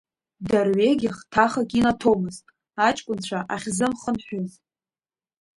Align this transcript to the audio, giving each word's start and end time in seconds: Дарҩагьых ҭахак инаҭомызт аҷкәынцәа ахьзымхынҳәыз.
Дарҩагьых 0.49 1.15
ҭахак 1.31 1.71
инаҭомызт 1.79 2.45
аҷкәынцәа 2.87 3.39
ахьзымхынҳәыз. 3.53 4.51